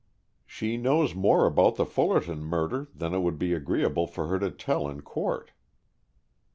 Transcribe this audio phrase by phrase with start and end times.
[0.47, 4.49] "She knows more about the Fullerton murder than it would be agreeable for her to
[4.49, 5.51] tell in court."